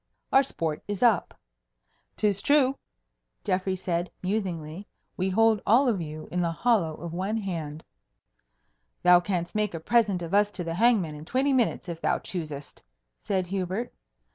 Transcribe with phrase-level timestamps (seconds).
[0.33, 1.39] Our sport is up."
[2.17, 2.75] "'Tis true,"
[3.43, 7.83] Geoffrey said, musingly, "we hold all of you in the hollow of one hand."
[9.03, 12.17] "Thou canst make a present of us to the hangman in twenty minutes if thou
[12.17, 12.81] choosest,"
[13.19, 13.93] said Hubert.